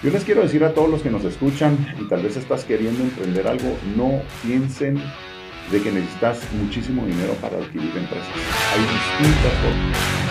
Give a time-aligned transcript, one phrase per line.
[0.00, 3.02] Yo les quiero decir a todos los que nos escuchan y tal vez estás queriendo
[3.02, 5.02] emprender algo, no piensen
[5.72, 8.28] de que necesitas muchísimo dinero para adquirir empresas.
[8.72, 10.27] Hay distintas formas.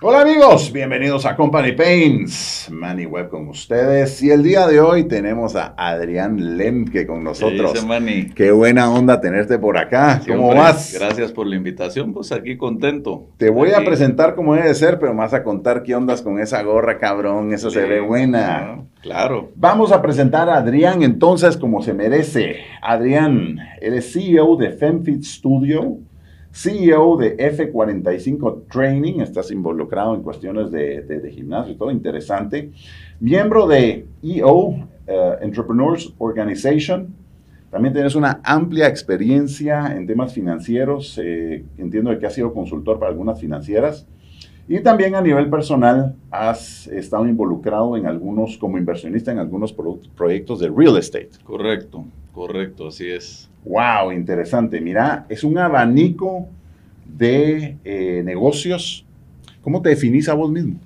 [0.00, 5.08] Hola amigos, bienvenidos a Company Pains, Manny Web con ustedes y el día de hoy
[5.08, 7.72] tenemos a Adrián Lemke con nosotros.
[7.72, 8.26] ¿Qué dice, Manny?
[8.26, 10.22] Qué buena onda tenerte por acá.
[10.24, 10.94] ¿Cómo vas?
[10.96, 13.30] Gracias por la invitación, pues aquí contento.
[13.38, 16.38] Te voy a presentar como debe ser, pero me vas a contar qué ondas con
[16.38, 17.52] esa gorra, cabrón.
[17.52, 18.84] Eso se ve buena.
[19.02, 19.50] Claro.
[19.56, 22.58] Vamos a presentar a Adrián entonces como se merece.
[22.82, 25.98] Adrián, eres CEO de FemFit Studio,
[26.52, 32.70] CEO de F45 Training, estás involucrado en cuestiones de, de- gimnasio y todo, interesante.
[33.20, 37.14] Miembro de EO, eh, Entrepreneurs Organization.
[37.70, 41.18] También tienes una amplia experiencia en temas financieros.
[41.22, 44.06] eh, entiendo que has sido consultor para algunas financieras.
[44.70, 49.98] Y también a nivel personal has estado involucrado en algunos, como inversionista en algunos pro-
[50.16, 51.30] proyectos de real estate.
[51.44, 52.04] Correcto,
[52.34, 53.48] correcto, así es.
[53.68, 54.12] ¡Wow!
[54.12, 54.80] Interesante.
[54.80, 56.48] Mira, es un abanico
[57.04, 59.04] de eh, negocios.
[59.60, 60.80] ¿Cómo te definís a vos mismo?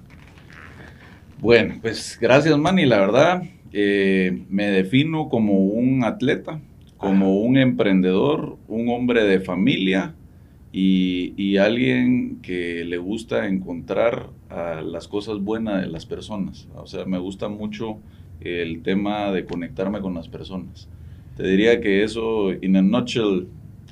[1.40, 2.86] Bueno, pues gracias, Manny.
[2.86, 6.60] La verdad, eh, me defino como un atleta,
[6.96, 10.14] como un emprendedor, un hombre de familia
[10.72, 16.66] y, y alguien que le gusta encontrar ah, las cosas buenas de las personas.
[16.74, 17.98] O sea, me gusta mucho
[18.40, 20.88] el tema de conectarme con las personas.
[21.36, 23.46] Te diría que eso, in a nutshell,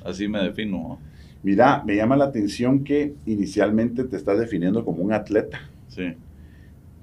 [0.05, 0.77] así me defino.
[0.77, 0.99] ¿no?
[1.43, 5.69] Mira, me llama la atención que inicialmente te estás definiendo como un atleta.
[5.87, 6.13] Sí.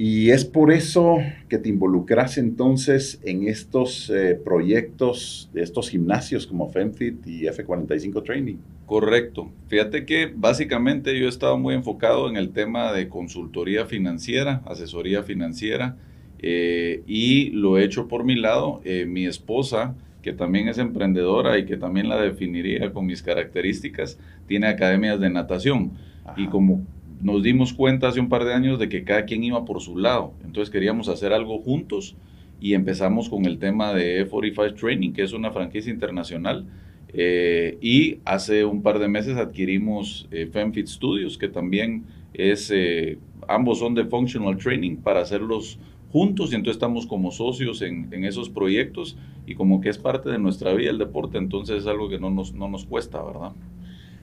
[0.01, 6.69] Y es por eso que te involucras entonces en estos eh, proyectos, estos gimnasios como
[6.69, 8.57] FemFit y F45 Training.
[8.87, 9.51] Correcto.
[9.67, 15.25] Fíjate que básicamente yo he estado muy enfocado en el tema de consultoría financiera, asesoría
[15.25, 15.97] financiera,
[16.39, 18.81] eh, y lo he hecho por mi lado.
[18.85, 19.97] Eh, mi esposa,
[20.29, 25.31] que también es emprendedora y que también la definiría con mis características, tiene academias de
[25.31, 25.93] natación.
[26.37, 26.83] Y como
[27.23, 29.97] nos dimos cuenta hace un par de años de que cada quien iba por su
[29.97, 32.15] lado, entonces queríamos hacer algo juntos
[32.61, 36.67] y empezamos con el tema de E45 Training, que es una franquicia internacional.
[37.15, 43.17] eh, y hace un par de meses adquirimos eh, FemFit Studios, que también es, eh,
[43.49, 45.79] ambos son de Functional Training para hacerlos
[46.13, 50.31] juntos y entonces estamos como socios en, en esos proyectos y como que es parte
[50.31, 53.53] de nuestra vida el deporte, entonces es algo que no nos, no nos cuesta, ¿verdad?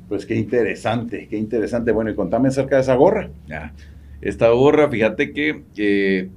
[0.08, 1.92] Pues qué interesante, qué interesante.
[1.92, 3.32] Bueno, y contame acerca de esa gorra.
[3.48, 3.74] Ya.
[4.22, 6.30] Esta gorra, fíjate que eh,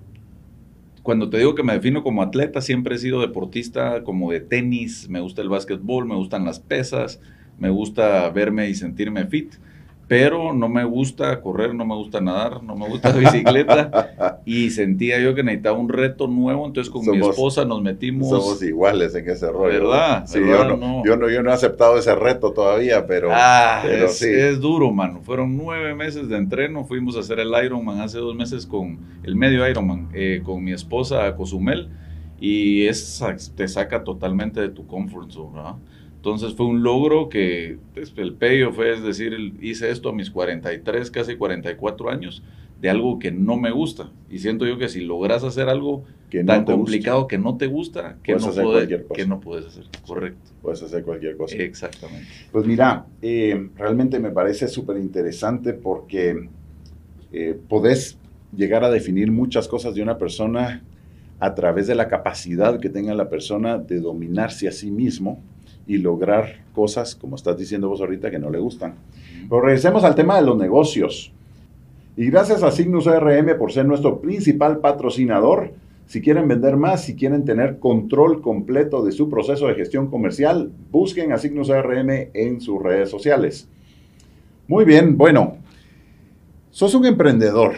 [1.03, 5.09] cuando te digo que me defino como atleta, siempre he sido deportista como de tenis,
[5.09, 7.21] me gusta el básquetbol, me gustan las pesas,
[7.59, 9.55] me gusta verme y sentirme fit,
[10.09, 14.71] pero no me gusta correr, no me gusta nadar, no me gusta la bicicleta y
[14.71, 18.31] sentía yo que necesitaba un reto nuevo, entonces con mi Somos- esposa nos metimos...
[18.31, 19.91] Somos iguales en ese rollo.
[19.91, 20.25] ¿Verdad?
[20.27, 20.69] Sí, ¿Verdad?
[20.71, 21.05] Yo, no, No.
[21.05, 23.29] Yo, no, yo no he aceptado ese reto todavía, pero...
[23.33, 24.31] Ah, pero es, sí.
[24.31, 25.21] es duro, mano.
[25.23, 26.87] Fueron nueve meses de entreno.
[26.87, 30.73] Fuimos a hacer el Ironman hace dos meses con el medio Ironman eh, con mi
[30.73, 31.91] esposa Cozumel
[32.41, 33.23] y es,
[33.57, 35.75] te saca totalmente de tu comfort zone, ¿verdad?
[36.19, 40.31] Entonces fue un logro que pues, el payoff fue, es decir, hice esto a mis
[40.31, 42.43] 43, casi 44 años
[42.81, 44.11] de algo que no me gusta.
[44.29, 47.57] Y siento yo que si logras hacer algo que no tan gusta, complicado que no
[47.57, 49.15] te gusta, que Puedes no, hacer cualquier cosa.
[49.15, 49.85] que no puedes hacer.
[50.05, 50.51] Correcto.
[50.61, 51.57] Puedes hacer cualquier cosa.
[51.57, 52.27] Exactamente.
[52.51, 56.49] Pues mira, eh, realmente me parece súper interesante porque
[57.33, 58.19] eh, podés
[58.57, 60.83] llegar a definir muchas cosas de una persona
[61.39, 65.41] a través de la capacidad que tenga la persona de dominarse a sí mismo
[65.89, 68.95] y lograr cosas, como estás diciendo vos ahorita, que no le gustan.
[69.49, 71.33] Pero regresemos al tema de los negocios.
[72.17, 75.73] Y gracias a Signus ARM por ser nuestro principal patrocinador.
[76.07, 80.71] Si quieren vender más, si quieren tener control completo de su proceso de gestión comercial,
[80.91, 83.67] busquen a Signus ARM en sus redes sociales.
[84.67, 85.57] Muy bien, bueno,
[86.71, 87.73] sos un emprendedor.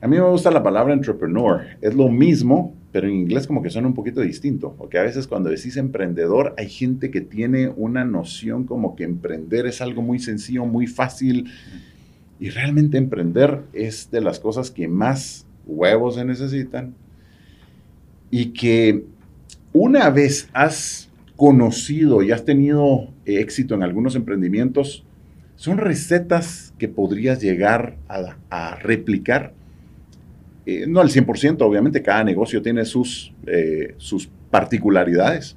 [0.00, 1.62] A mí me gusta la palabra entrepreneur.
[1.80, 4.74] Es lo mismo, pero en inglés como que suena un poquito distinto.
[4.78, 9.66] Porque a veces cuando decís emprendedor hay gente que tiene una noción como que emprender
[9.66, 11.44] es algo muy sencillo, muy fácil.
[12.40, 16.94] Y realmente emprender es de las cosas que más huevos se necesitan.
[18.30, 19.04] Y que
[19.74, 25.04] una vez has conocido y has tenido éxito en algunos emprendimientos,
[25.56, 29.52] son recetas que podrías llegar a, a replicar.
[30.88, 35.56] No al 100%, obviamente cada negocio tiene sus, eh, sus particularidades,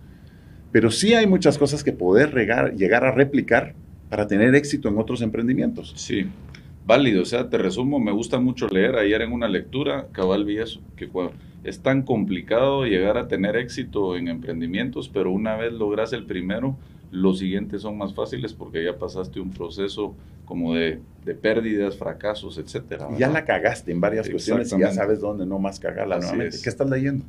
[0.72, 3.74] pero sí hay muchas cosas que poder regar- llegar a replicar
[4.10, 5.94] para tener éxito en otros emprendimientos.
[5.96, 6.28] Sí,
[6.86, 7.24] válido.
[7.24, 8.96] O sea, te resumo, me gusta mucho leer.
[8.96, 11.10] Ayer en una lectura, cabal vi eso, que
[11.64, 16.78] es tan complicado llegar a tener éxito en emprendimientos, pero una vez logras el primero,
[17.12, 20.16] los siguientes son más fáciles porque ya pasaste un proceso
[20.46, 21.00] como de,
[21.42, 23.08] pérdidas, fracasos, etcétera.
[23.18, 26.58] Ya la cagaste en varias cuestiones y ya sabes dónde no más cagarla nuevamente.
[26.62, 27.24] ¿Qué estás leyendo?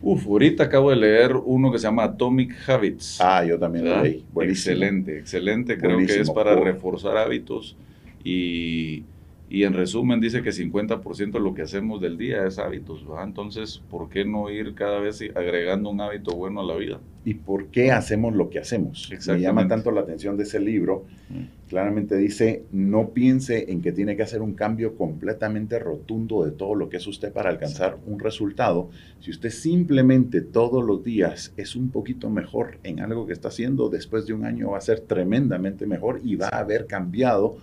[0.00, 3.20] Uf, ahorita acabo de leer uno que se llama Atomic Habits.
[3.20, 4.24] Ah, yo también lo leí.
[4.40, 5.76] Excelente, excelente.
[5.78, 7.76] Creo que es para reforzar hábitos
[8.24, 9.04] y
[9.52, 13.24] y en resumen dice que 50% de lo que hacemos del día es hábitos, ¿verdad?
[13.24, 17.00] Entonces, ¿por qué no ir cada vez agregando un hábito bueno a la vida?
[17.26, 19.12] ¿Y por qué hacemos lo que hacemos?
[19.28, 21.04] Me llama tanto la atención de ese libro.
[21.28, 21.68] Mm.
[21.68, 26.74] Claramente dice, no piense en que tiene que hacer un cambio completamente rotundo de todo
[26.74, 28.88] lo que es usted para alcanzar un resultado.
[29.20, 33.90] Si usted simplemente todos los días es un poquito mejor en algo que está haciendo,
[33.90, 37.58] después de un año va a ser tremendamente mejor y va a haber cambiado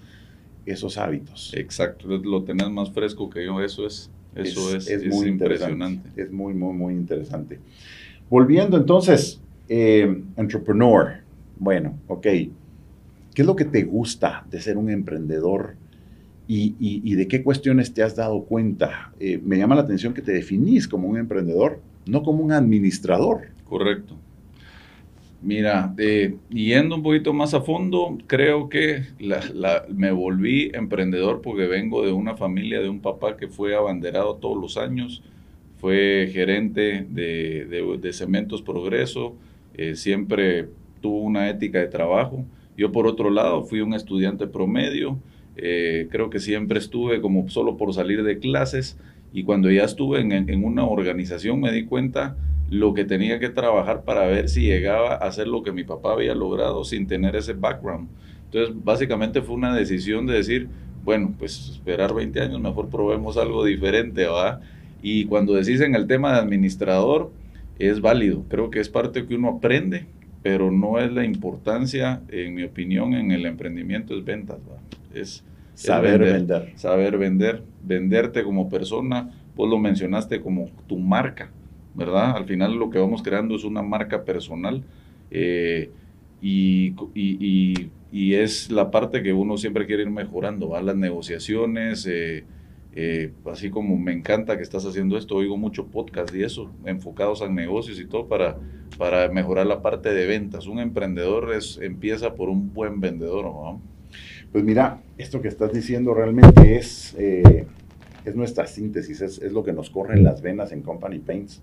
[0.71, 1.53] esos hábitos.
[1.55, 6.09] Exacto, lo tenés más fresco que yo, eso es, eso es, muy impresionante.
[6.15, 7.59] Es muy, muy, muy interesante.
[8.29, 11.17] Volviendo entonces, eh, entrepreneur,
[11.57, 12.51] bueno, ok, ¿qué
[13.35, 15.75] es lo que te gusta de ser un emprendedor?
[16.51, 19.13] Y, de qué cuestiones te has dado cuenta.
[19.19, 23.49] Eh, me llama la atención que te definís como un emprendedor, no como un administrador.
[23.65, 24.15] Correcto.
[25.41, 25.95] Mira,
[26.49, 29.05] yendo un poquito más a fondo, creo que
[29.87, 34.57] me volví emprendedor porque vengo de una familia de un papá que fue abanderado todos
[34.59, 35.23] los años,
[35.77, 39.33] fue gerente de, Cementos Progreso,
[39.75, 40.67] eh, siempre
[40.99, 42.43] tuvo una ética de trabajo.
[42.75, 45.19] Yo por otro lado fui un estudiante promedio,
[45.55, 48.97] eh, creo que siempre estuve como solo por salir de clases
[49.31, 52.35] y cuando ya estuve en una organización me di cuenta
[52.69, 56.13] lo que tenía que trabajar para ver si llegaba a hacer lo que mi papá
[56.13, 58.09] había logrado sin tener ese background.
[58.45, 60.69] Entonces, básicamente fue una decisión de decir,
[61.03, 64.61] bueno, pues esperar 20 años, mejor probemos algo diferente, ¿va?
[65.01, 67.31] Y cuando decís en el tema de administrador,
[67.79, 68.43] es válido.
[68.49, 70.05] Creo que es parte que uno aprende,
[70.43, 74.79] pero no es la importancia, en mi opinión, en el emprendimiento, es ventas, ¿va?
[75.13, 75.43] Es
[75.73, 81.49] saber vender, Saber vender, venderte como persona, vos lo mencionaste como tu marca.
[81.93, 82.35] ¿Verdad?
[82.35, 84.83] Al final lo que vamos creando es una marca personal
[85.31, 85.91] eh,
[86.41, 86.93] y,
[88.11, 90.81] es la parte que uno siempre quiere ir mejorando, ¿va?
[90.81, 92.45] Las negociaciones, eh,
[92.95, 97.41] eh, así como me encanta que estás haciendo esto, oigo mucho podcast y eso, enfocados
[97.41, 98.57] a negocios y todo para,
[98.97, 100.67] para mejorar la parte de ventas.
[100.67, 103.81] Un emprendedor es, empieza por un buen vendedor, ¿no?
[104.51, 109.73] Pues mira, esto que estás diciendo realmente es, es nuestra síntesis, es, es, lo que
[109.73, 111.61] nos corre en las venas en Company Paints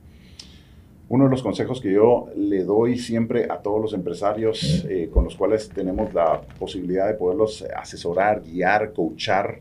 [1.08, 5.24] uno de los consejos que yo le doy siempre a todos los empresarios eh, con
[5.24, 9.60] los cuales tenemos la posibilidad de poderlos asesorar, guiar, coachar.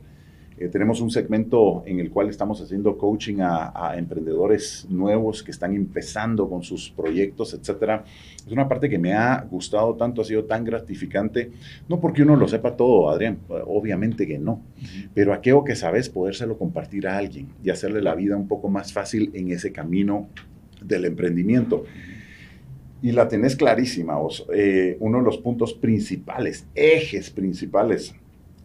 [0.57, 5.75] Eh, tenemos un segmento en el cual estamos haciendo coaching a, emprendedores nuevos que están
[5.75, 8.01] empezando con sus proyectos, etc.
[8.37, 11.51] Es una parte que me ha gustado tanto, ha sido tan gratificante,
[11.87, 13.37] no porque uno lo sepa todo, Adrián,
[13.67, 14.61] obviamente que no,
[15.13, 18.93] pero aquello que sabes, podérselo compartir a alguien y hacerle la vida un poco más
[18.93, 20.29] fácil en ese camino
[20.87, 21.85] del emprendimiento.
[23.01, 24.45] Y la tenés clarísima, vos.
[24.53, 28.15] Eh, uno de los puntos principales, ejes principales,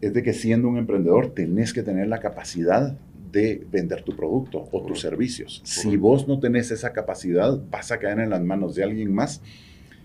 [0.00, 2.96] es de que siendo un emprendedor tenés que tener la capacidad
[3.32, 5.60] de vender tu producto o tus servicios.
[5.64, 9.40] Si vos no tenés esa capacidad, vas a caer en las manos de alguien más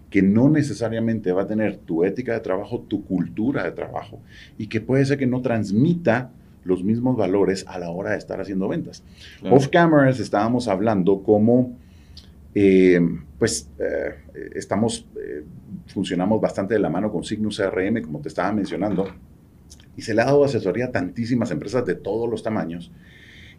[0.09, 4.19] que no necesariamente va a tener tu ética de trabajo, tu cultura de trabajo,
[4.57, 6.31] y que puede ser que no transmita
[6.63, 9.03] los mismos valores a la hora de estar haciendo ventas.
[9.49, 11.77] Off cameras estábamos hablando como
[12.57, 13.01] eh,
[13.37, 14.15] pues eh,
[14.55, 15.43] estamos, eh,
[15.87, 19.07] funcionamos bastante de la mano con Signus CRM, como te estaba mencionando,
[19.97, 22.93] y se le ha dado asesoría a tantísimas empresas de todos los tamaños.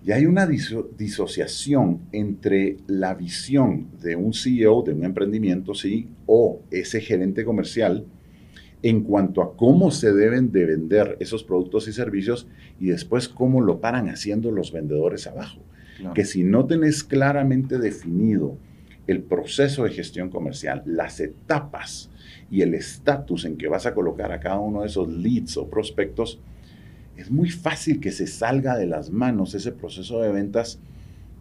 [0.03, 6.62] Y hay una disociación entre la visión de un CEO de un emprendimiento, sí, o
[6.71, 8.07] ese gerente comercial
[8.83, 12.47] en cuanto a cómo se deben de vender esos productos y servicios
[12.79, 15.61] y después cómo lo paran haciendo los vendedores abajo.
[16.15, 18.59] Que si no tenés claramente definido
[19.07, 22.11] el proceso de gestión comercial, las etapas
[22.51, 25.69] y el estatus en que vas a colocar a cada uno de esos leads o
[25.69, 26.39] prospectos,
[27.17, 30.79] es muy fácil que se salga de las manos ese proceso de ventas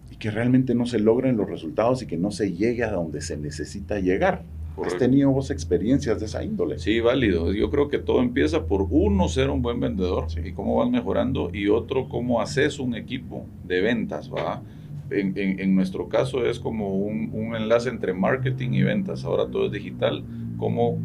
[0.09, 3.21] y que realmente no se logren los resultados y que no se llegue a donde
[3.21, 4.43] se necesita llegar.
[4.83, 6.79] ¿Has tenido vos experiencias de esa índole?
[6.79, 7.53] Sí, válido.
[7.53, 11.49] Yo creo que todo empieza por uno, ser un buen vendedor y cómo vas mejorando,
[11.53, 14.61] y otro, cómo haces un equipo de ventas, ¿va?
[15.09, 19.23] En, nuestro caso es como un, enlace entre marketing y ventas.
[19.23, 20.23] Ahora todo es digital.
[20.57, 20.99] ¿Cómo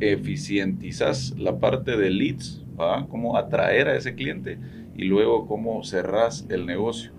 [0.00, 2.64] eficientizas la parte de leads?
[2.78, 3.06] ¿va?
[3.08, 4.58] cómo atraer a ese cliente
[4.96, 7.10] y luego cómo cerrás el negocio.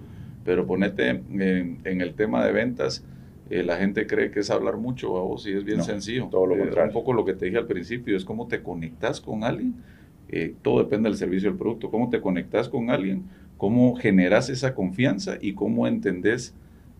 [0.43, 3.03] Pero ponete en, el tema de ventas,
[3.49, 6.27] eh, la gente cree que es hablar mucho, vos, y es bien sencillo.
[6.29, 6.89] Todo lo eh, contrario.
[6.89, 9.75] un poco lo que te dije al principio, es cómo te conectas con alguien.
[10.29, 11.89] Eh, todo depende del servicio del producto.
[11.89, 13.23] Cómo te conectas con alguien,
[13.57, 16.53] cómo generas esa confianza y cómo entendés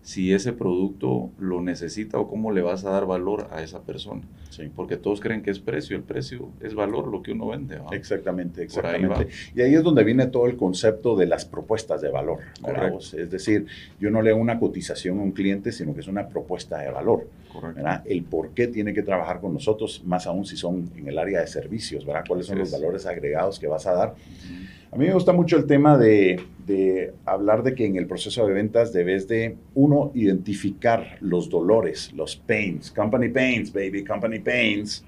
[0.06, 4.22] si ese producto lo necesita o cómo le vas a dar valor a esa persona.
[4.50, 4.70] Sí.
[4.72, 7.80] Porque todos creen que es precio, el precio es valor, lo que uno vende.
[7.90, 9.26] Exactamente, exactamente.
[9.52, 12.38] y ahí es donde viene todo el concepto de las propuestas de valor.
[13.18, 13.66] Es decir,
[13.98, 17.26] yo no leo una cotización a un cliente, sino que es una propuesta de valor.
[18.04, 21.40] El por qué tiene que trabajar con nosotros, más aún si son en el área
[21.40, 22.22] de servicios, ¿verdad?
[22.28, 24.14] ¿Cuáles son los valores agregados que vas a dar?
[24.92, 26.40] A mí me gusta mucho el tema de,
[27.24, 32.36] hablar de que en el proceso de ventas debes de, uno, identificar los dolores, los
[32.36, 35.04] pains, company pains, baby, company pains,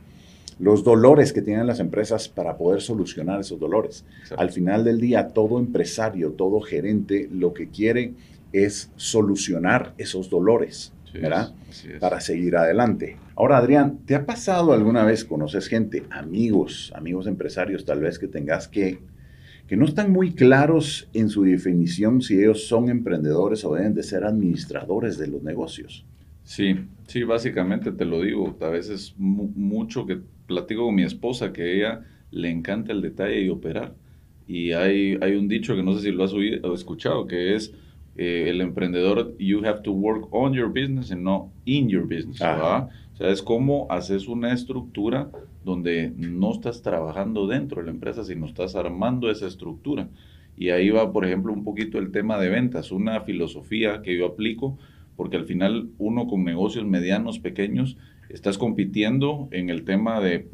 [0.58, 4.04] los dolores que tienen las empresas para poder solucionar esos dolores.
[4.36, 8.14] Al final del día, todo empresario, todo gerente, lo que quiere
[8.52, 10.92] es solucionar esos dolores.
[11.12, 11.54] ¿verdad?
[12.00, 13.16] Para seguir adelante.
[13.34, 18.28] Ahora, Adrián, ¿te ha pasado alguna vez, conoces gente, amigos, amigos empresarios tal vez que
[18.28, 18.98] tengas que
[19.68, 24.02] que no están muy claros en su definición si ellos son emprendedores o deben de
[24.02, 26.06] ser administradores de los negocios.
[26.42, 26.74] Sí,
[27.06, 28.56] sí, básicamente te lo digo.
[28.62, 33.42] A veces mucho que platico con mi esposa que a ella le encanta el detalle
[33.42, 33.94] y operar.
[34.46, 37.74] Y hay, hay un dicho que no sé si lo has oído, escuchado, que es
[38.16, 42.40] eh, el emprendedor, you have to work on your business and not in your business.
[43.18, 45.28] O sea, es como haces una estructura
[45.64, 50.08] donde no estás trabajando dentro de la empresa, sino estás armando esa estructura.
[50.56, 54.24] Y ahí va, por ejemplo, un poquito el tema de ventas, una filosofía que yo
[54.24, 54.78] aplico,
[55.16, 57.96] porque al final uno con negocios medianos, pequeños,
[58.28, 60.46] estás compitiendo en el tema de,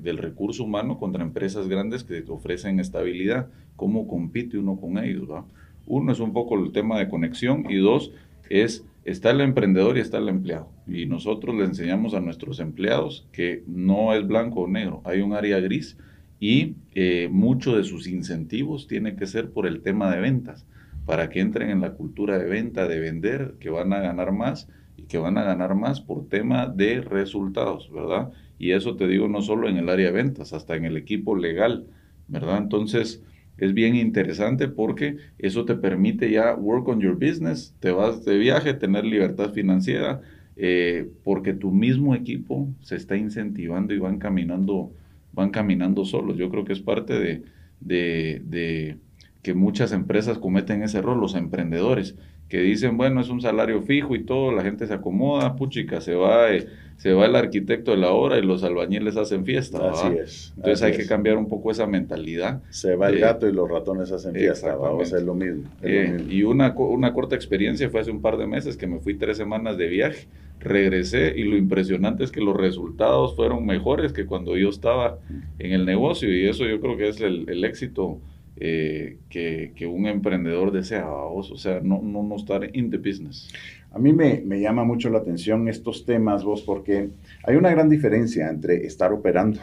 [0.00, 3.48] del recurso humano contra empresas grandes que te ofrecen estabilidad.
[3.74, 5.28] ¿Cómo compite uno con ellos?
[5.28, 5.44] Va?
[5.88, 8.12] Uno es un poco el tema de conexión y dos
[8.48, 10.70] es está el emprendedor y está el empleado.
[10.86, 15.32] Y nosotros le enseñamos a nuestros empleados que no es blanco o negro, hay un
[15.32, 15.96] área gris
[16.38, 20.66] y eh, mucho de sus incentivos tiene que ser por el tema de ventas,
[21.06, 24.68] para que entren en la cultura de venta, de vender, que van a ganar más
[24.96, 28.30] y que van a ganar más por tema de resultados, ¿verdad?
[28.58, 31.36] Y eso te digo no solo en el área de ventas, hasta en el equipo
[31.36, 31.86] legal,
[32.28, 32.58] ¿verdad?
[32.58, 33.22] Entonces,
[33.62, 38.36] es bien interesante porque eso te permite ya work on your business, te vas de
[38.36, 40.20] viaje, tener libertad financiera,
[40.56, 44.92] eh, porque tu mismo equipo se está incentivando y van caminando,
[45.32, 46.36] van caminando solos.
[46.38, 47.44] Yo creo que es parte de,
[47.78, 48.98] de, de
[49.42, 52.16] que muchas empresas cometen ese error, los emprendedores,
[52.52, 56.14] que dicen, bueno, es un salario fijo y todo, la gente se acomoda, puchica, se
[56.14, 56.52] va...
[56.52, 56.68] Eh,
[56.98, 59.90] se va el arquitecto de la obra y los albañiles hacen fiesta.
[59.90, 60.52] Así es.
[60.56, 62.62] Entonces hay que cambiar un poco esa mentalidad.
[62.70, 64.76] Se va el gato y los ratones hacen fiesta.
[64.76, 65.64] Vamos a hacer lo mismo.
[65.82, 69.14] Eh, y una, una corta experiencia fue hace un par de meses que me fui
[69.14, 70.28] tres semanas de viaje,
[70.60, 75.18] regresé y lo impresionante es que los resultados fueron mejores que cuando yo estaba
[75.58, 78.20] en el negocio y eso yo creo que es el, el éxito
[78.56, 83.48] eh, que, que, un emprendedor desea, o sea, no, no, no estar in the business.
[83.90, 87.10] A mí me, me, llama mucho la atención estos temas, vos, porque
[87.44, 89.58] hay una gran diferencia entre estar operando.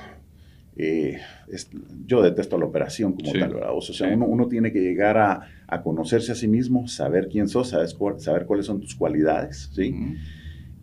[0.75, 1.17] Eh,
[2.05, 3.71] yo detesto la operación como tal, ¿verdad?
[3.73, 7.47] O sea, uno, uno, tiene que llegar a, a, conocerse a sí mismo, saber quién
[7.47, 9.93] sos, saber, saber cuáles son tus cualidades, ¿sí?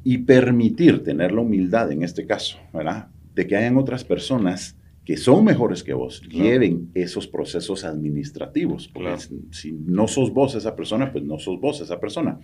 [0.04, 3.08] Y permitir tener la humildad en este caso, ¿verdad?
[3.34, 8.88] De que hayan otras personas que son mejores que vos, lleven esos procesos administrativos.
[8.88, 9.16] Porque
[9.52, 12.40] si no sos vos esa persona, pues no sos vos esa persona.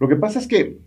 [0.00, 0.80] Lo que pasa es que,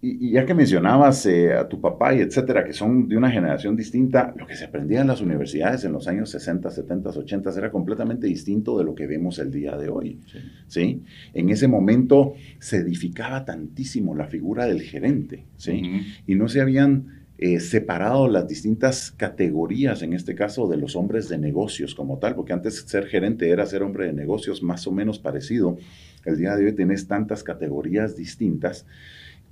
[0.00, 3.76] y, ya que mencionabas eh, a tu papá y etcétera, que son de una generación
[3.76, 7.70] distinta, lo que se aprendía en las universidades en los años 60, 70, 80 era
[7.70, 10.18] completamente distinto de lo que vemos el día de hoy.
[10.66, 11.02] Sí.
[11.34, 15.82] En ese momento se edificaba tantísimo la figura del gerente, ¿sí?
[16.26, 21.28] Y no se habían eh, separado las distintas categorías, en este caso, de los hombres
[21.30, 24.92] de negocios como tal, porque antes ser gerente era ser hombre de negocios más o
[24.92, 25.78] menos parecido
[26.24, 28.86] el día de hoy tenés tantas categorías distintas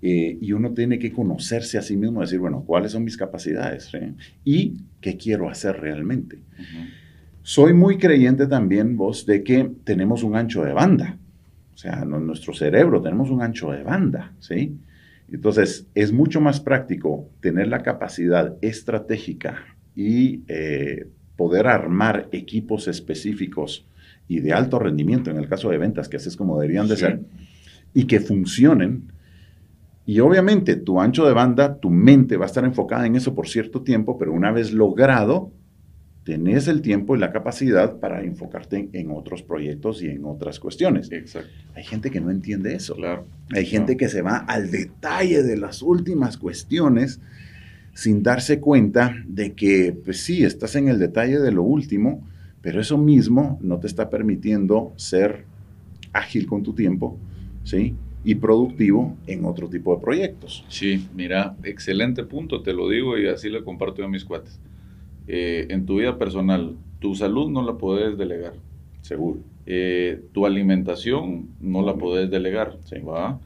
[0.03, 3.91] eh, y uno tiene que conocerse a sí mismo, decir, bueno, ¿cuáles son mis capacidades?
[4.45, 6.39] Y qué quiero hacer realmente.
[7.43, 11.17] Soy muy creyente también, vos, de que tenemos un ancho de banda.
[11.75, 14.77] O sea, en nuestro cerebro tenemos un ancho de banda, ¿sí?
[15.31, 23.87] Entonces, es mucho más práctico tener la capacidad estratégica y eh, poder armar equipos específicos
[24.27, 26.97] y de alto rendimiento en el caso de ventas, que así es como deberían de
[26.97, 27.21] ser,
[27.95, 29.13] y que funcionen.
[30.07, 33.49] Y obviamente tu ancho de banda, tu mente va a estar enfocada en eso por
[33.49, 35.53] cierto tiempo, pero una vez logrado,
[36.29, 41.11] tenés el tiempo y la capacidad para enfocarte en, otros proyectos y en otras cuestiones.
[41.11, 41.49] Exacto.
[41.75, 42.97] Hay gente que no entiende eso.
[42.97, 43.25] Claro.
[43.55, 47.19] Hay gente que se va al detalle de las últimas cuestiones
[47.95, 52.23] sin darse cuenta de que, pues sí, estás en el detalle de lo último,
[52.61, 55.47] pero eso mismo no te está permitiendo ser
[56.13, 57.17] ágil con tu tiempo,
[57.65, 57.95] ¿sí?
[58.23, 60.67] Y productivo en otro tipo de proyectos.
[60.69, 64.61] Sí, mira, excelente punto, te lo digo y así le comparto a mis cuates.
[65.29, 68.55] Eh, en tu vida personal, tu salud no la puedes delegar.
[69.03, 69.41] Seguro.
[69.67, 72.79] Eh, tu alimentación no la puedes delegar.
[73.07, 73.39] ¿va?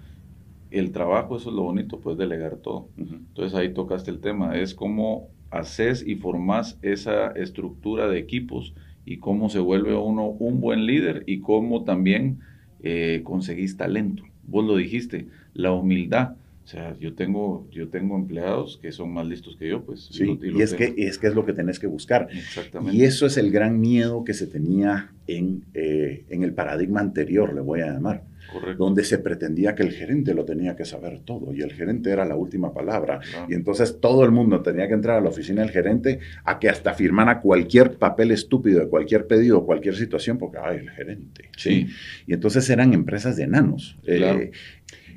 [0.70, 2.88] El trabajo, eso es lo bonito, puedes delegar todo.
[2.96, 8.74] Entonces ahí tocaste el tema, es cómo haces y formas esa estructura de equipos
[9.04, 12.38] y cómo se vuelve uno un buen líder y cómo también
[12.82, 14.22] eh, conseguís talento.
[14.44, 16.36] Vos lo dijiste, la humildad.
[16.64, 20.08] O sea, yo tengo, yo tengo empleados que son más listos que yo, pues.
[20.12, 22.28] Sí, y, es, que, es que es lo que tenés que buscar.
[22.30, 22.96] Exactamente.
[22.96, 27.52] Y eso es el gran miedo que se tenía en, eh, en el paradigma anterior,
[27.52, 28.22] le voy a llamar.
[28.52, 28.84] Correcto.
[28.84, 32.24] Donde se pretendía que el gerente lo tenía que saber todo y el gerente era
[32.26, 33.20] la última palabra.
[33.48, 36.68] Y entonces todo el mundo tenía que entrar a la oficina del gerente a que
[36.68, 41.48] hasta firmara cualquier papel estúpido de cualquier pedido, cualquier situación, porque, ay, el gerente.
[41.56, 41.86] Sí.
[42.26, 43.96] Y entonces eran empresas de enanos.
[44.04, 44.50] Eh,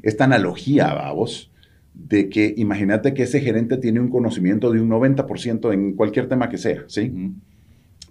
[0.05, 1.51] esta analogía, vamos,
[1.93, 6.47] de que imagínate que ese gerente tiene un conocimiento de un 90% en cualquier tema
[6.47, 7.11] que sea, ¿sí?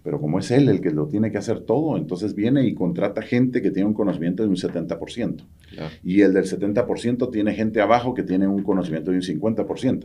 [0.02, 3.22] Pero como es él el que lo tiene que hacer todo, entonces viene y contrata
[3.22, 5.44] gente que tiene un conocimiento de un 70%.
[6.02, 10.04] Y el del 70% tiene gente abajo que tiene un conocimiento de un 50%.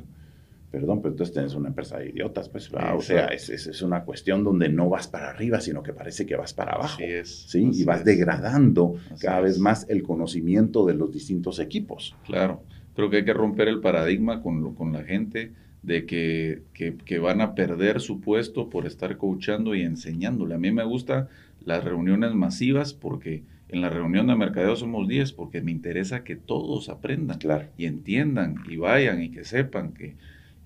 [0.72, 4.44] Perdón, pero entonces tienes una empresa de idiotas, pues, o sea, es, es, una cuestión
[4.44, 7.02] donde no vas para arriba, sino que parece que vas para abajo.
[7.02, 7.72] es, ¿sí?
[7.74, 12.16] y vas degradando cada vez más el conocimiento de los distintos equipos.
[12.24, 12.62] Claro,
[12.96, 17.18] creo que hay que romper el paradigma con, con la gente de que, que, que,
[17.18, 20.54] van a perder su puesto por estar coachando y enseñándole.
[20.54, 21.30] A mí me gustan
[21.64, 26.36] las reuniones masivas porque en la reunión de mercadeo somos 10 porque me interesa que
[26.36, 27.66] todos aprendan claro.
[27.78, 30.16] y entiendan y vayan y que sepan que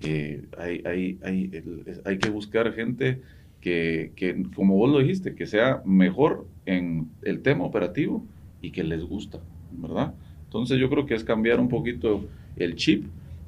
[0.04, 1.64] eh, hay, hay, hay,
[2.06, 3.22] hay, que buscar gente
[3.62, 8.26] que, que, como vos lo dijiste, que sea mejor en el tema operativo
[8.62, 9.40] y que les gusta,
[9.72, 10.14] ¿verdad?
[10.46, 13.06] Entonces yo creo que es cambiar un poquito el chip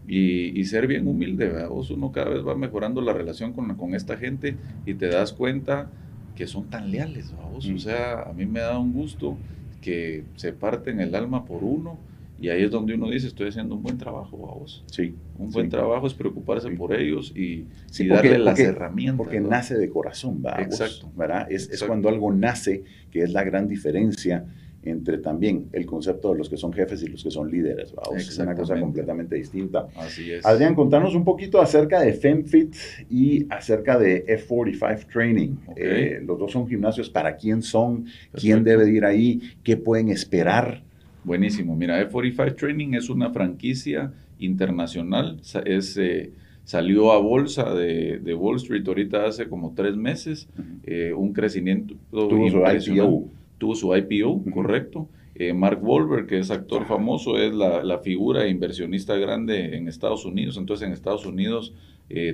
[0.07, 1.69] y, y ser bien humilde, ¿verdad?
[1.69, 5.33] Vos uno cada vez va mejorando la relación con, con esta gente y te das
[5.33, 5.89] cuenta
[6.35, 7.67] que son tan leales, vos.
[7.67, 7.79] O mm.
[7.79, 9.37] sea, a mí me da un gusto
[9.81, 11.97] que se parten el alma por uno
[12.39, 14.83] y ahí es donde uno dice, estoy haciendo un buen trabajo, vos.
[14.91, 15.15] Sí.
[15.37, 17.65] Un buen trabajo es preocuparse por ellos y,
[18.07, 19.17] darle las herramientas.
[19.17, 20.61] Porque nace de corazón, ¿va?
[20.61, 21.09] Exacto.
[21.15, 21.47] ¿verdad?
[21.49, 24.45] Es, es, cuando algo nace, que es la gran diferencia
[24.85, 28.15] entre también el concepto de los que son jefes y los que son líderes, ¿va?
[28.15, 29.87] Es una cosa completamente distinta.
[29.95, 30.45] Así es.
[30.45, 32.75] Adrián, contanos un poquito acerca de FemFit
[33.09, 35.55] y acerca de F45 Training.
[35.75, 38.05] Eh, los dos son gimnasios, ¿para quién son?
[38.33, 39.41] ¿Quién debe ir ahí?
[39.63, 40.83] ¿Qué pueden esperar?
[41.25, 41.75] Buenísimo.
[41.75, 45.41] Mira, F45 Training es una franquicia internacional.
[45.65, 46.31] Es, eh,
[46.65, 50.47] salió a bolsa de, Wall Street ahorita hace como tres meses.
[50.83, 53.23] Eh, un crecimiento Tuvo su IPO.
[53.57, 55.09] Tuvo su IPO, correcto.
[55.33, 60.25] Eh, Mark Wahlberg, que es actor famoso, es la, la, figura inversionista grande en Estados
[60.25, 60.57] Unidos.
[60.57, 61.73] Entonces en Estados Unidos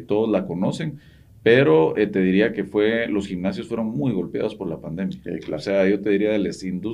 [0.06, 1.00] todos la conocen.
[1.44, 5.18] Pero eh, te diría que fue, los gimnasios fueron muy golpeados por la pandemia.
[5.54, 6.38] O sea, yo te diría,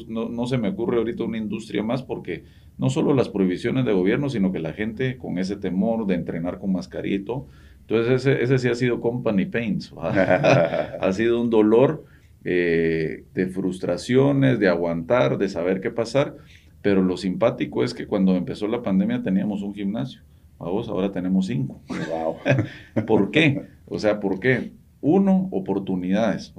[0.08, 2.44] no, no se me ocurre ahorita una industria más porque
[2.78, 6.60] no solo las prohibiciones de gobierno, sino que la gente con ese temor de entrenar
[6.60, 7.48] con mascarito.
[7.82, 9.94] Entonces ese, ese sí ha sido company pains.
[10.02, 12.06] ha sido un dolor
[12.46, 16.38] eh, de frustraciones, de aguantar, de saber qué pasar.
[16.82, 20.22] Pero lo simpático es que cuando empezó la pandemia teníamos un gimnasio.
[20.58, 21.82] Vamos, ahora tenemos cinco.
[22.10, 22.38] Wow.
[23.06, 23.77] ¿Por qué?
[23.88, 24.72] O sea, ¿por qué?
[25.02, 26.54] Uno, oportunidades.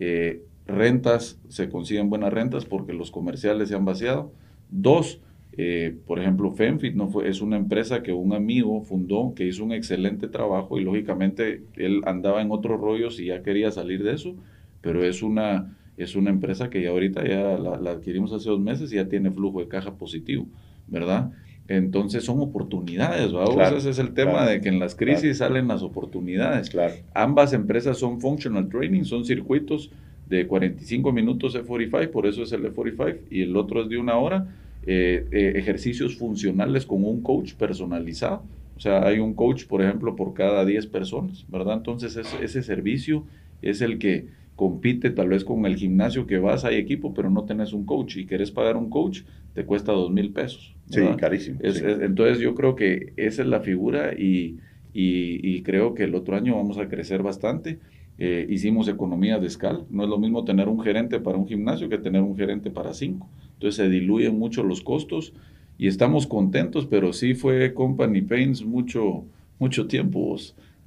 [0.00, 4.32] Eh, rentas, se consiguen buenas rentas porque los comerciales se han vaciado.
[4.70, 5.20] Dos,
[5.52, 9.72] eh, por ejemplo, FENFIT no es una empresa que un amigo fundó que hizo un
[9.72, 14.34] excelente trabajo y lógicamente él andaba en otros rollos y ya quería salir de eso,
[14.80, 18.60] pero es una, es una empresa que ya ahorita ya la, la adquirimos hace dos
[18.60, 20.46] meses y ya tiene flujo de caja positivo,
[20.88, 21.30] ¿verdad?
[21.66, 23.76] Entonces son oportunidades, ¿verdad?
[23.76, 26.70] Ese es el tema de que en las crisis salen las oportunidades.
[27.14, 29.90] Ambas empresas son functional training, son circuitos
[30.28, 34.16] de 45 minutos F45, por eso es el F45, y el otro es de una
[34.16, 34.46] hora,
[34.86, 38.42] eh, eh, ejercicios funcionales con un coach personalizado.
[38.76, 41.78] O sea, hay un coach, por ejemplo, por cada 10 personas, ¿verdad?
[41.78, 43.24] Entonces ese servicio
[43.62, 47.44] es el que compite tal vez con el gimnasio que vas, hay equipo, pero no
[47.44, 50.74] tenés un coach y querés pagar un coach, te cuesta dos mil pesos.
[50.90, 51.58] Sí, carísimo.
[51.62, 54.58] entonces yo creo que esa es la figura y,
[54.92, 57.78] y, creo que el otro año vamos a crecer bastante.
[58.16, 59.80] eh, hicimos economías de escala.
[59.90, 62.94] No es lo mismo tener un gerente para un gimnasio que tener un gerente para
[62.94, 63.28] cinco.
[63.54, 65.32] Entonces se diluyen mucho los costos
[65.78, 69.24] y estamos contentos, pero sí fue Company Pains mucho,
[69.58, 70.36] mucho tiempo.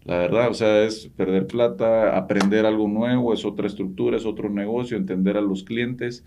[0.08, 4.50] La verdad, o sea, es perder plata, aprender algo nuevo, es otra estructura, es otro
[4.50, 6.26] negocio, entender a los clientes.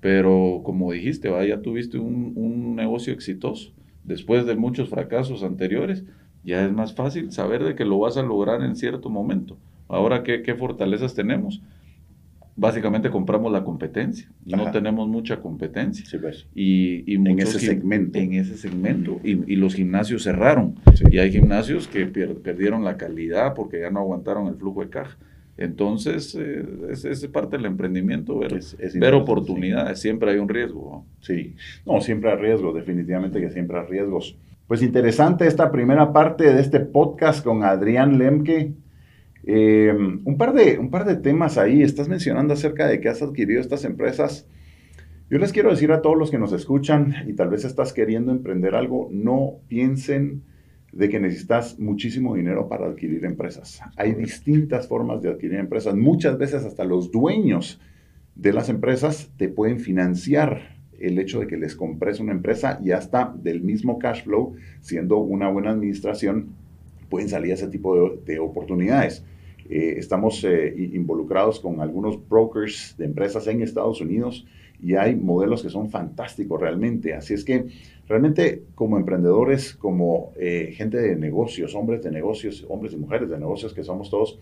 [0.00, 3.74] Pero como dijiste, ya tuviste un, un negocio exitoso.
[4.04, 6.04] Después de muchos fracasos anteriores,
[6.44, 9.58] ya es más fácil saber de que lo vas a lograr en cierto momento.
[9.88, 11.62] Ahora, ¿qué, qué fortalezas tenemos?
[12.56, 14.30] Básicamente compramos la competencia.
[14.44, 16.06] No tenemos mucha competencia.
[16.06, 16.46] Sí, pues.
[16.54, 18.18] y, y en ese segmento.
[18.18, 19.20] En ese segmento.
[19.22, 20.76] Y, y los gimnasios cerraron.
[21.10, 25.18] Y hay gimnasios que perdieron la calidad porque ya no aguantaron el flujo de caja.
[25.58, 28.60] Entonces, eh, es, parte del emprendimiento, ver,
[28.94, 30.00] ver oportunidades.
[30.00, 31.04] Siempre hay un riesgo.
[31.20, 31.54] Sí,
[31.86, 32.72] no, siempre hay riesgo.
[32.72, 34.36] Definitivamente que siempre hay riesgos.
[34.66, 38.72] Pues interesante esta primera parte de este podcast con Adrián Lemke.
[39.48, 41.82] Eh, un, par de, un par de temas ahí.
[41.82, 44.46] Estás mencionando acerca de que has adquirido estas empresas.
[45.30, 48.32] Yo les quiero decir a todos los que nos escuchan y tal vez estás queriendo
[48.32, 50.42] emprender algo, no piensen
[50.92, 53.80] de que necesitas muchísimo dinero para adquirir empresas.
[53.96, 55.94] Hay distintas formas de adquirir empresas.
[55.94, 57.80] Muchas veces hasta los dueños
[58.34, 62.92] de las empresas te pueden financiar el hecho de que les compres una empresa y
[62.92, 66.50] hasta del mismo cash flow, siendo una buena administración,
[67.10, 69.24] pueden salir ese tipo de oportunidades.
[69.68, 74.46] Eh, estamos eh, involucrados con algunos brokers de empresas en Estados Unidos
[74.82, 77.14] y hay modelos que son fantásticos realmente.
[77.14, 77.66] Así es que
[78.08, 83.38] realmente como emprendedores, como eh, gente de negocios, hombres de negocios, hombres y mujeres de
[83.38, 84.38] negocios que somos todos,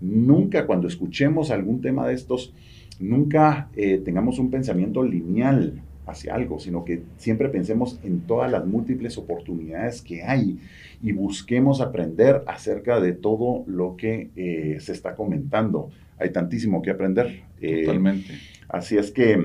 [0.00, 2.52] nunca cuando escuchemos algún tema de estos,
[2.98, 3.70] nunca
[4.04, 10.02] tengamos un pensamiento lineal hacia algo, sino que siempre pensemos en todas las múltiples oportunidades
[10.02, 10.58] que hay
[11.02, 15.90] y busquemos aprender acerca de todo lo que eh, se está comentando.
[16.18, 17.42] Hay tantísimo que aprender.
[17.60, 18.34] Eh, Totalmente.
[18.68, 19.36] Así es que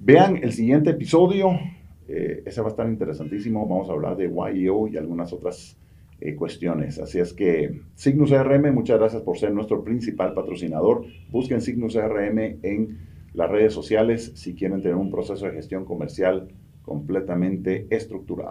[0.00, 1.52] vean el siguiente episodio.
[2.08, 3.66] Eh, ese va a estar interesantísimo.
[3.66, 5.76] Vamos a hablar de YEO y algunas otras
[6.36, 6.98] cuestiones.
[6.98, 11.06] Así es que Signus RM, muchas gracias por ser nuestro principal patrocinador.
[11.30, 12.98] Busquen Signus RM en
[13.34, 16.48] las redes sociales si quieren tener un proceso de gestión comercial
[16.82, 18.50] completamente estructurado.